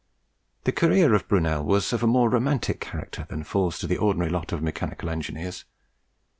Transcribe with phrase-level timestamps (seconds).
[0.63, 4.31] The career of Brunel was of a more romantic character than falls to the ordinary
[4.31, 5.63] lot of mechanical engineers.